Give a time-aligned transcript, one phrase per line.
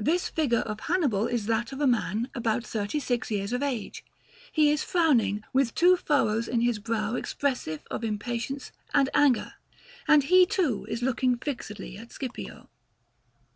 [0.00, 4.04] This figure of Hannibal is that of a man about thirty six years of age;
[4.50, 9.52] he is frowning, with two furrows in his brow expressive of impatience and anger,
[10.08, 12.68] and he, too, is looking fixedly at Scipio.